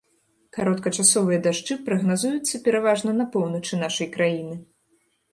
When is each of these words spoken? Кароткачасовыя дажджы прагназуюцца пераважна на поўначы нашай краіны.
Кароткачасовыя 0.55 1.39
дажджы 1.47 1.75
прагназуюцца 1.89 2.59
пераважна 2.67 3.11
на 3.19 3.25
поўначы 3.35 3.79
нашай 3.83 4.09
краіны. 4.15 4.57